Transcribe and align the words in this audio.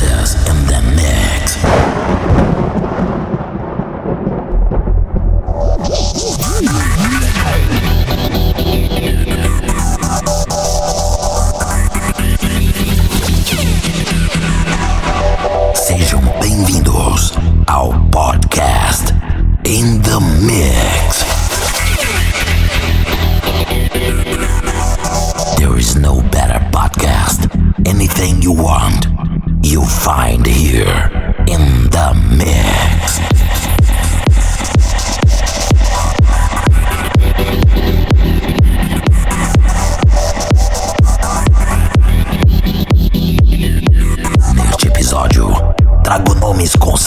In 0.00 0.64
the 0.68 0.80
mix. 0.94 2.87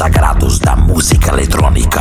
Consagrados 0.02 0.58
da 0.58 0.76
música 0.76 1.30
eletrônica. 1.30 2.01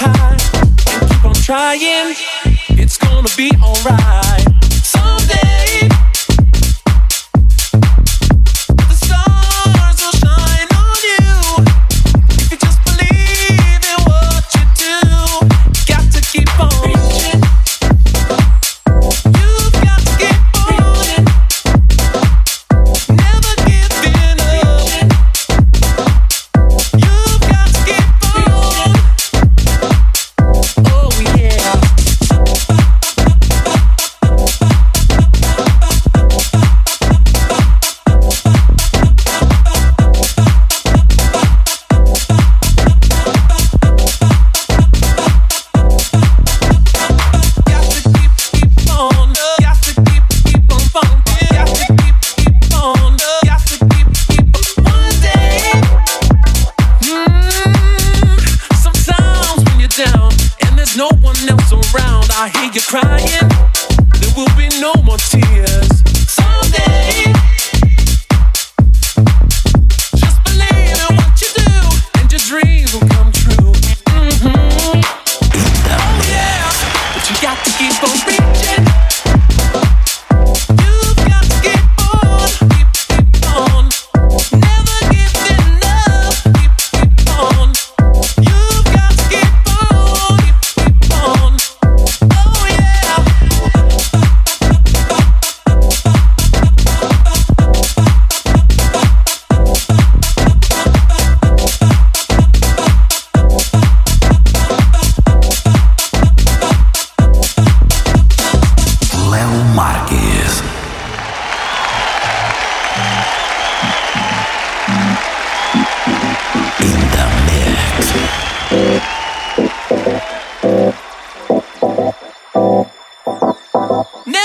high 0.00 0.60
and 0.60 0.78
keep 0.78 1.24
on 1.24 1.34
trying. 1.34 2.14
It's 2.70 2.96
gonna 2.96 3.28
be 3.36 3.50
alright. 3.62 4.59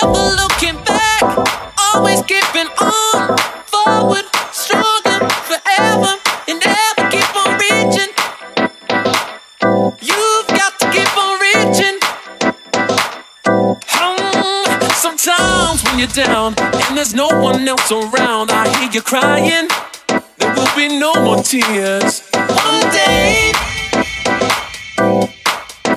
never 0.05 0.35
looking 0.35 0.77
back, 0.83 1.21
always 1.77 2.21
keeping 2.23 2.67
on, 2.79 3.37
forward, 3.67 4.25
stronger, 4.51 5.27
forever, 5.49 6.13
and 6.47 6.61
never 6.63 7.09
keep 7.09 7.35
on 7.35 7.57
reaching. 7.57 8.11
You've 10.01 10.47
got 10.47 10.77
to 10.79 10.91
keep 10.91 11.17
on 11.17 11.39
reaching. 11.39 11.97
Sometimes 14.93 15.83
when 15.83 15.99
you're 15.99 16.07
down 16.09 16.53
and 16.59 16.97
there's 16.97 17.13
no 17.13 17.27
one 17.27 17.67
else 17.67 17.91
around, 17.91 18.51
I 18.51 18.67
hear 18.77 18.91
you 18.91 19.01
crying. 19.01 19.67
There 20.37 20.53
will 20.53 20.75
be 20.75 20.99
no 20.99 21.13
more 21.15 21.41
tears. 21.41 22.21
One 22.33 22.89
day, 22.91 23.51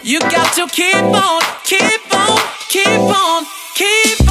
you 0.03 0.21
got 0.21 0.53
to 0.55 0.67
keep 0.69 0.95
on, 0.97 1.43
keep 1.65 2.15
on, 2.15 2.41
keep 2.69 3.01
on 3.01 3.58
keep 3.79 4.28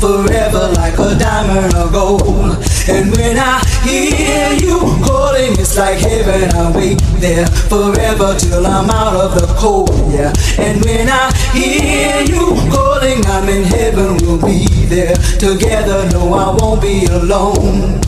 forever 0.00 0.72
like 0.74 0.98
a 0.98 1.14
diamond 1.18 1.74
of 1.74 1.92
gold. 1.92 2.56
And 2.88 3.12
when 3.12 3.36
I 3.36 3.60
hear 3.84 4.52
you 4.56 4.78
calling, 5.04 5.52
it's 5.60 5.76
like 5.76 5.98
heaven. 5.98 6.50
I 6.56 6.72
wait 6.74 6.98
there 7.20 7.46
forever 7.68 8.34
till 8.38 8.66
I'm 8.66 8.88
out 8.88 9.14
of 9.14 9.34
the 9.34 9.46
cold. 9.58 9.90
Yeah. 10.10 10.32
And 10.58 10.82
when 10.84 11.08
I 11.08 11.30
hear 11.52 12.22
you 12.22 12.56
calling, 12.72 13.24
I'm 13.26 13.48
in 13.48 13.64
heaven. 13.64 14.16
We'll 14.22 14.40
be 14.40 14.66
there 14.86 15.14
together. 15.38 16.08
No, 16.12 16.32
I 16.32 16.56
won't 16.56 16.80
be 16.80 17.04
alone. 17.06 18.00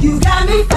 You 0.00 0.20
got 0.20 0.46
me. 0.46 0.73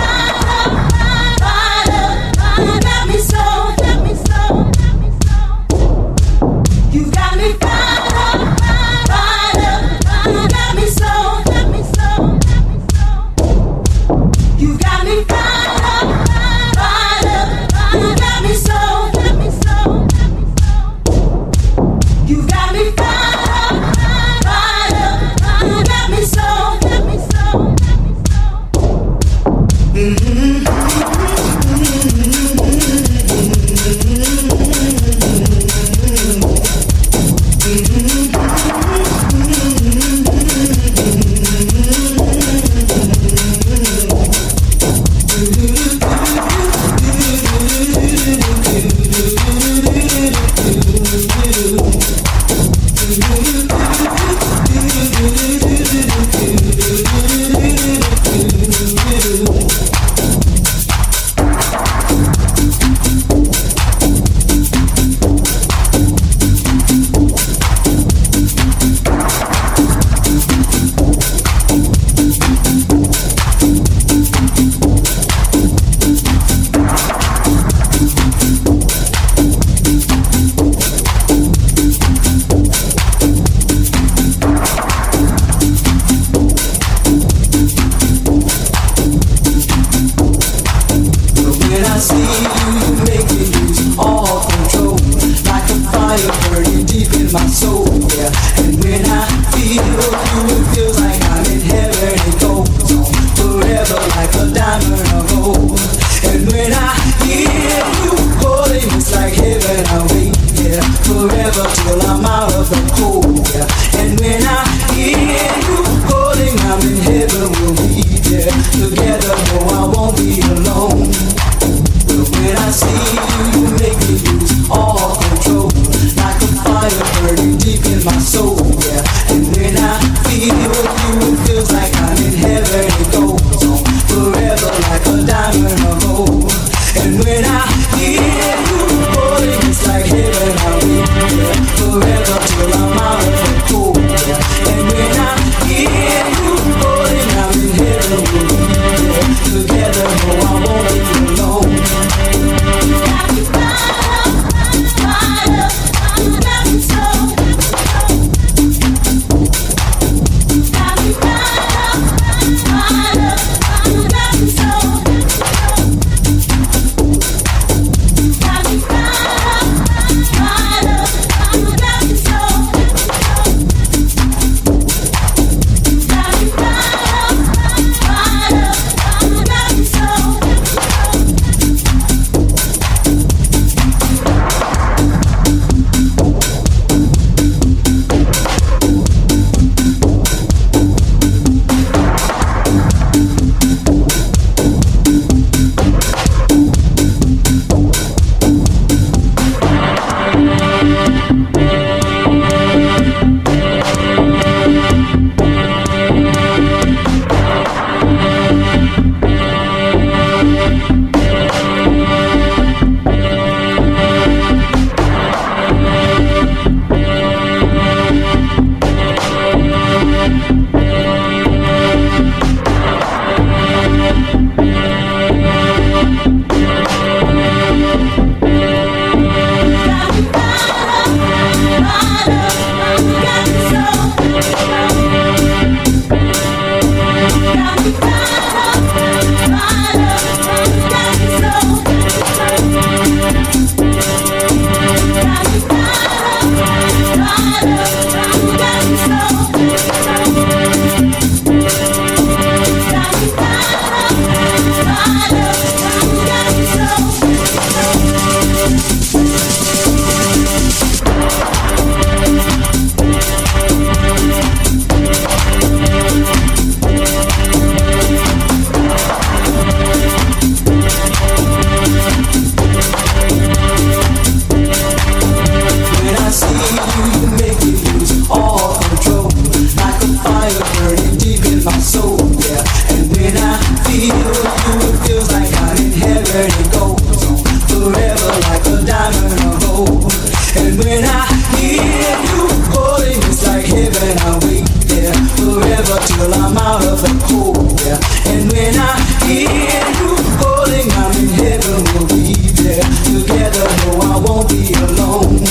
forever 295.38 295.98
till 296.06 296.34
I'm 296.34 296.58
out 296.58 296.84
of 296.86 297.02
the 297.02 297.14
cold, 297.28 297.80
Yeah. 297.86 298.00
And 298.30 298.52
when 298.52 298.76
I 298.78 298.94
hear 299.26 299.82
you 300.00 300.12
calling, 300.40 300.88
I'm 300.92 301.14
in 301.18 301.30
heaven, 301.40 301.78
we'll 301.94 302.08
be 302.08 302.34
there 302.62 302.84
together. 303.08 303.66
No, 303.82 303.90
I 304.02 304.18
won't 304.20 304.50
be 304.50 304.74
alone. 304.74 305.42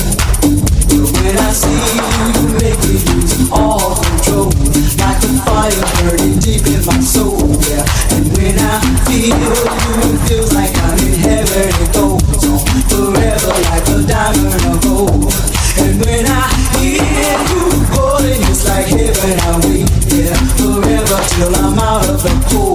But 0.91 1.09
when 1.19 1.37
I 1.39 1.51
see 1.53 1.83
you, 1.97 2.55
make 2.61 2.81
me 2.87 2.97
lose 3.11 3.51
all 3.51 3.97
control, 3.97 4.51
like 5.01 5.21
a 5.25 5.31
fire 5.45 5.85
burning 6.05 6.39
deep 6.39 6.67
in 6.67 6.85
my 6.87 7.01
soul. 7.01 7.41
Yeah. 7.67 7.85
And 8.15 8.27
when 8.37 8.59
I 8.59 8.81
feel 9.07 9.76
so 22.27 22.41
cool. 22.49 22.66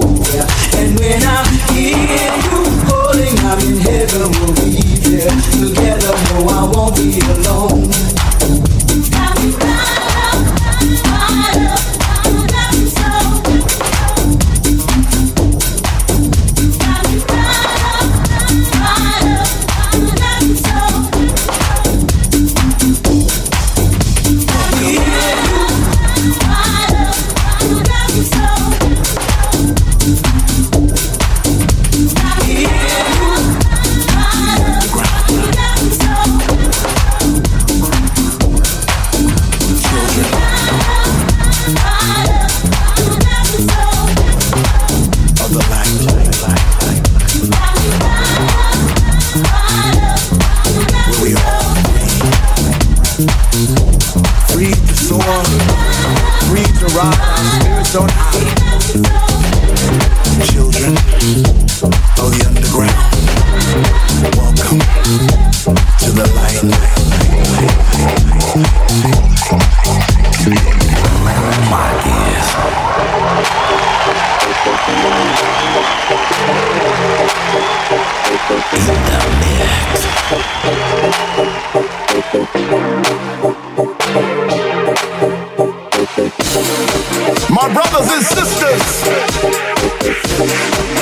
my 87.50 87.72
brothers 87.72 88.10
and 88.12 88.22
sisters, 88.22 88.82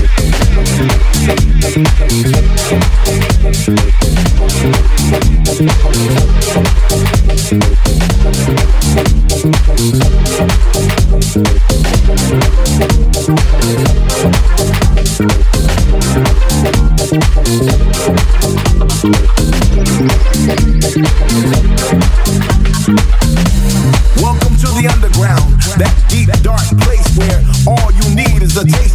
to 24.57 24.67
the 24.75 24.89
underground, 24.91 25.61
that 25.77 25.95
deep 26.09 26.27
dark 26.43 26.59
place 26.81 27.17
where 27.17 27.39
all 27.65 27.91
you 27.93 28.13
need 28.13 28.43
is 28.43 28.57
a 28.57 28.65
taste. 28.65 28.88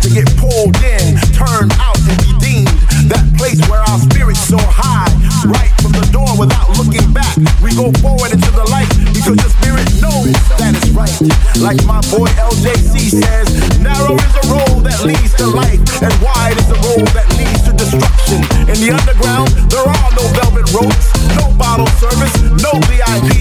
Like 11.65 11.83
my 11.87 12.03
boy 12.13 12.29
LJC 12.37 13.25
says, 13.25 13.81
narrow 13.81 14.13
is 14.13 14.35
a 14.37 14.45
road 14.53 14.85
that 14.85 15.01
leads 15.03 15.33
to 15.41 15.47
life, 15.47 15.81
and 16.05 16.13
wide 16.21 16.61
is 16.61 16.69
a 16.69 16.77
road 16.85 17.09
that 17.17 17.25
leads 17.41 17.63
to 17.65 17.73
destruction. 17.73 18.45
In 18.69 18.77
the 18.85 18.93
underground, 18.93 19.49
there 19.73 19.81
are 19.81 20.11
no 20.13 20.29
velvet 20.37 20.69
ropes, 20.77 21.09
no 21.41 21.57
bottle 21.57 21.89
service, 21.97 22.37
no 22.61 22.69
VIP. 22.85 23.34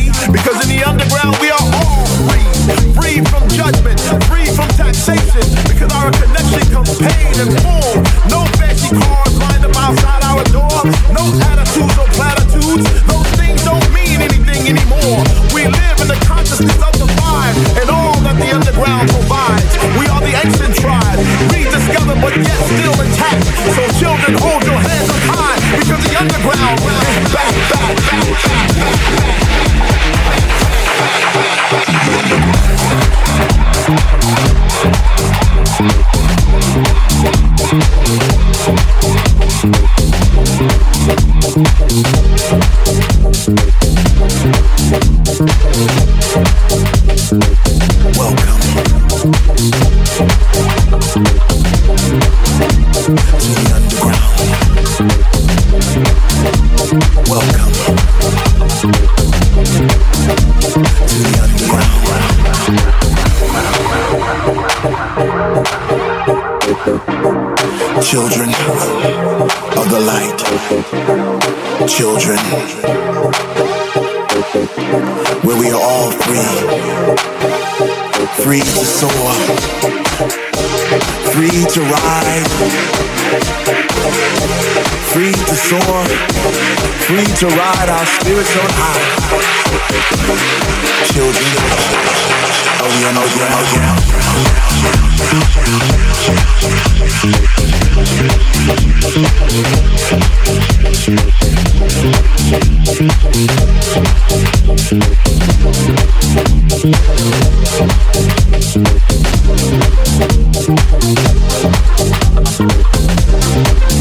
Children 68.13 68.49
of 69.75 69.89
the 69.89 69.99
light. 70.05 70.37
Children. 71.89 72.37
Where 75.41 75.57
we 75.59 75.71
are 75.71 75.81
all 75.81 76.11
free. 76.11 76.45
Free 78.43 78.59
to 78.59 78.85
soar. 78.85 79.33
Free 81.33 81.65
to 81.65 81.81
ride 81.81 82.43
free 85.13 85.31
to 85.31 85.55
soar, 85.55 86.03
free 87.05 87.23
to 87.37 87.45
ride 87.45 87.89
our 87.89 88.05
spirits 88.17 88.57
on 88.57 88.69
high. 88.73 89.03
Children 91.13 91.53
of 92.81 92.89
the 92.97 93.05
underground. 93.07 94.03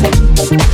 Thank 0.03 0.32
Thank 0.45 0.73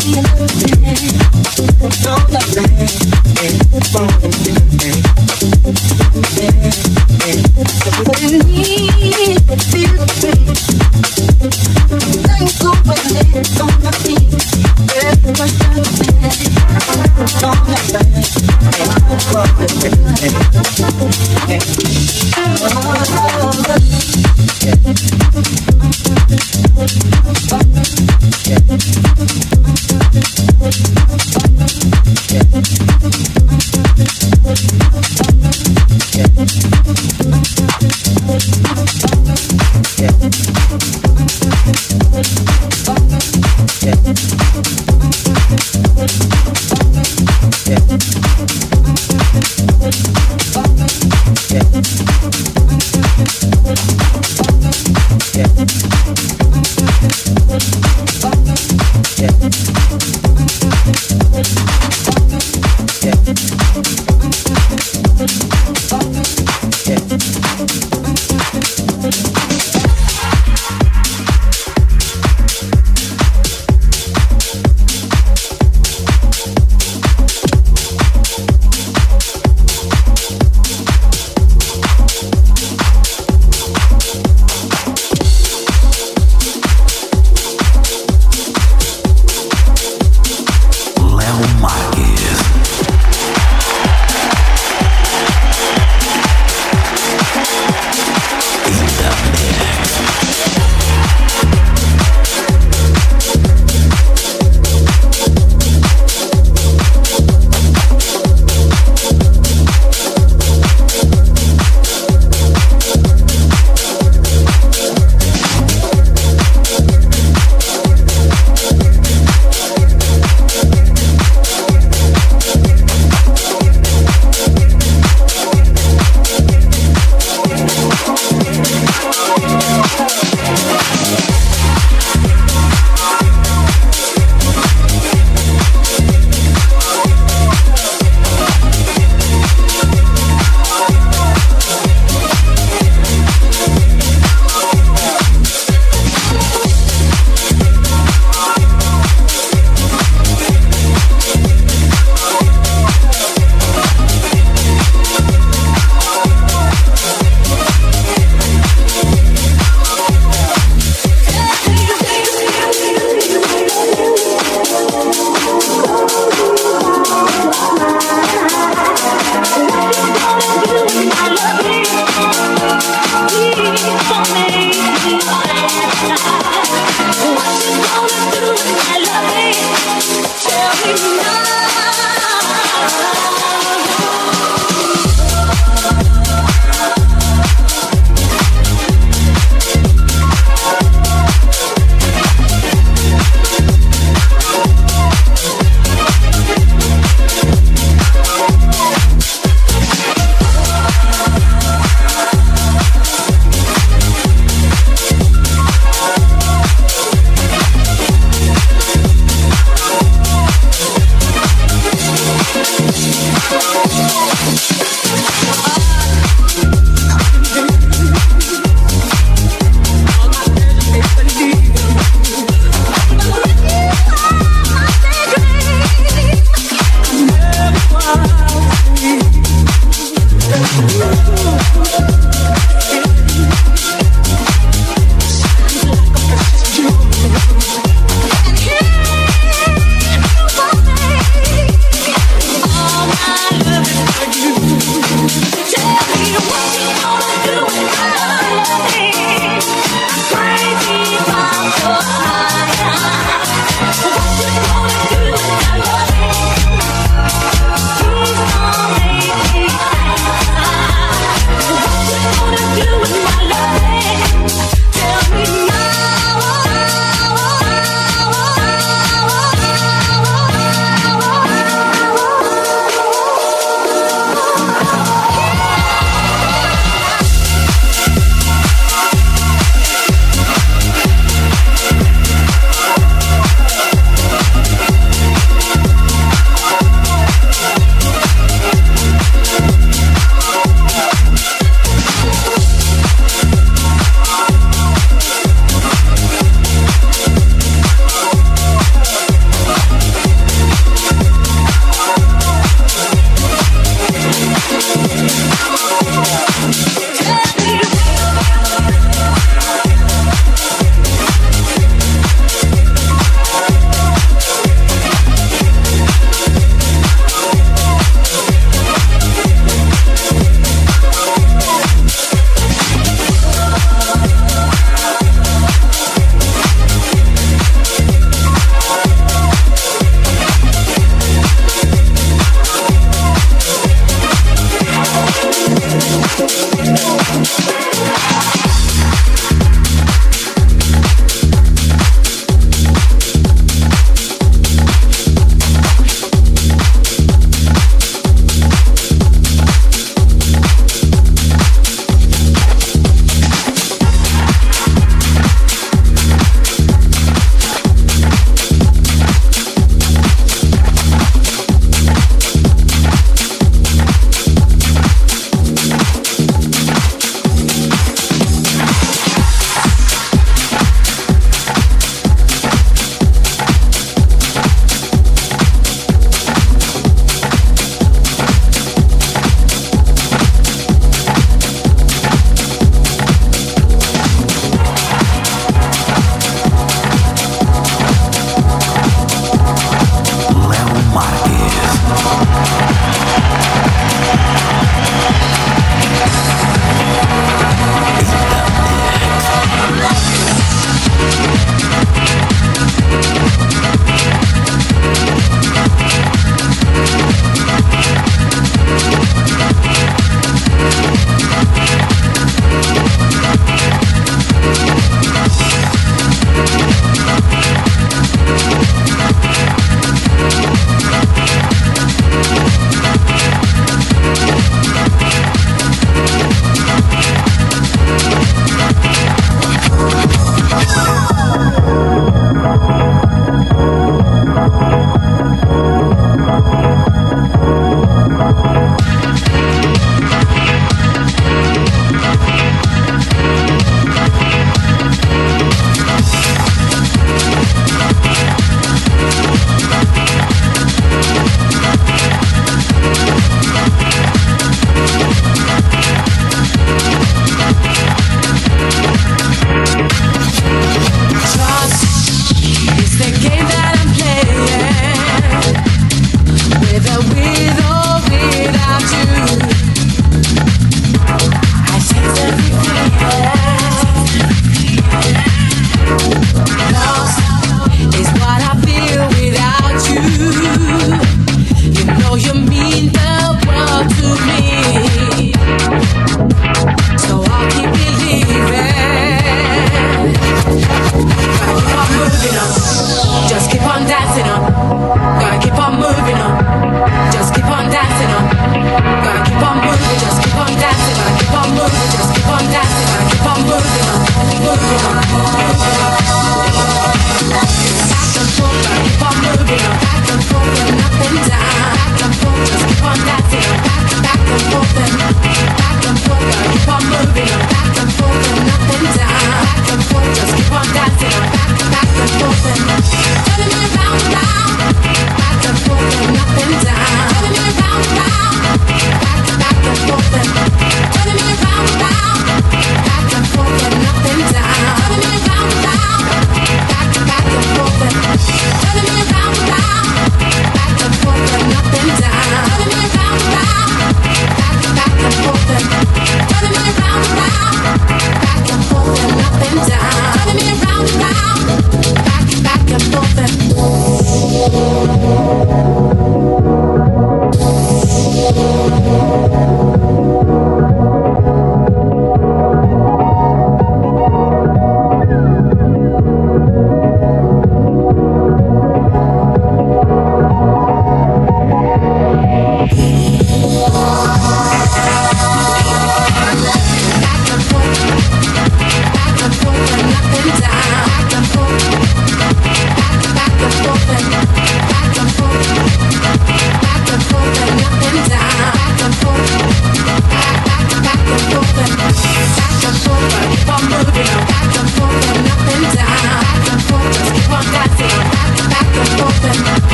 Tell 0.00 0.16
me 0.16 0.40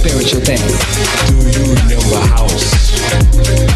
spiritual 0.00 0.40
thing. 0.40 0.56
Do 1.26 1.34
you 1.46 1.58
know 1.58 1.74
remember 1.74 2.26
house? 2.26 3.69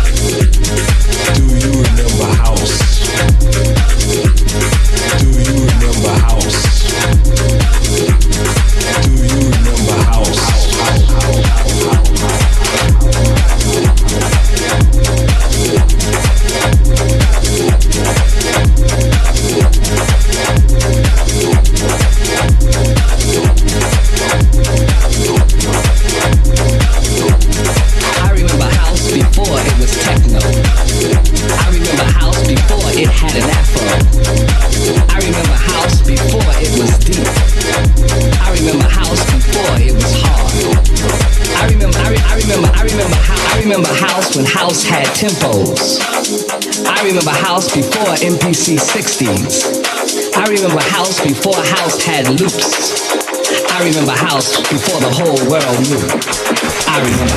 MPC 48.24 48.78
60s. 48.80 49.84
I 50.34 50.46
remember 50.48 50.80
house 50.80 51.20
before 51.20 51.56
house 51.56 52.02
had 52.02 52.26
loops. 52.40 53.12
I 53.70 53.84
remember 53.84 54.12
house 54.12 54.56
before 54.72 54.98
the 55.00 55.12
whole 55.12 55.36
world 55.44 55.76
knew. 55.84 56.00
I 56.88 57.04
remember 57.04 57.33